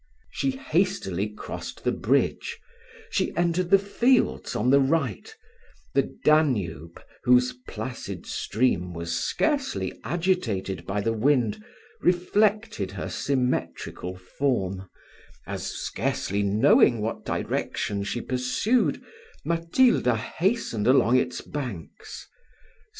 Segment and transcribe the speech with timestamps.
[0.31, 2.59] She hastily crossed the bridge
[3.11, 5.31] she entered the fields on the right
[5.93, 11.63] the Danube, whose placid stream was scarcely agitated by the wind,
[12.01, 14.89] reflected her symmetrical form,
[15.45, 19.03] as, scarcely knowing what direction she pursued,
[19.45, 22.27] Matilda hastened along its banks.